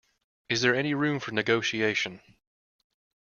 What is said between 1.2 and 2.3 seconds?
negotiation?